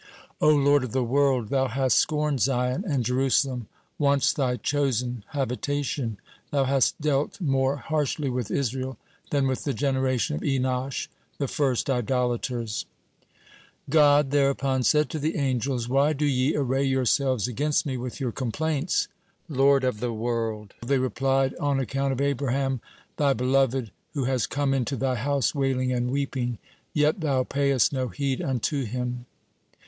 [0.41, 1.49] O Lord of the world!
[1.49, 3.67] Thou hast scorned Zion and Jerusalem,
[3.99, 6.17] once Thy chosen habitation.
[6.49, 8.97] Thou hast dealt more harshly with Israel
[9.29, 12.87] than with the generation of Enosh, the first idolaters."
[13.91, 18.31] God thereupon said to the angels: "Why do ye array yourselves against Me with your
[18.31, 19.07] complaints?"
[19.47, 22.81] "Lord do the world," they replied, "on account of Abraham,
[23.17, 26.57] Thy beloved, who has come into Thy house wailing and weeping,
[26.91, 29.27] yet Thou payest no heed unto him."